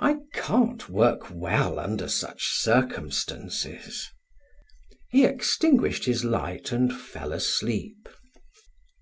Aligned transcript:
I 0.00 0.16
can't 0.32 0.88
work 0.88 1.28
well 1.30 1.78
under 1.78 2.08
such 2.08 2.48
circumstances." 2.56 4.08
He 5.10 5.26
extinguished 5.26 6.06
his 6.06 6.24
light 6.24 6.72
and 6.72 6.90
fell 6.90 7.34
asleep. 7.34 8.08